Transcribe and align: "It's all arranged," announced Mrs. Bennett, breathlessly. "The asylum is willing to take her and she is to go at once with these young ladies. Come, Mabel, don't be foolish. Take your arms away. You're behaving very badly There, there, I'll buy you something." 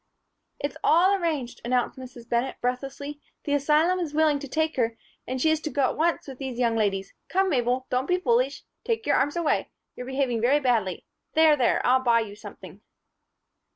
"It's 0.57 0.77
all 0.83 1.13
arranged," 1.13 1.61
announced 1.63 1.95
Mrs. 1.99 2.27
Bennett, 2.27 2.55
breathlessly. 2.59 3.21
"The 3.43 3.53
asylum 3.53 3.99
is 3.99 4.15
willing 4.15 4.39
to 4.39 4.47
take 4.47 4.75
her 4.75 4.97
and 5.27 5.39
she 5.39 5.51
is 5.51 5.59
to 5.61 5.69
go 5.69 5.83
at 5.83 5.95
once 5.95 6.27
with 6.27 6.39
these 6.39 6.57
young 6.57 6.75
ladies. 6.75 7.13
Come, 7.29 7.49
Mabel, 7.51 7.85
don't 7.91 8.07
be 8.07 8.17
foolish. 8.17 8.63
Take 8.83 9.05
your 9.05 9.17
arms 9.17 9.35
away. 9.35 9.69
You're 9.95 10.07
behaving 10.07 10.41
very 10.41 10.59
badly 10.59 11.05
There, 11.35 11.55
there, 11.55 11.85
I'll 11.85 12.01
buy 12.01 12.21
you 12.21 12.35
something." 12.35 12.81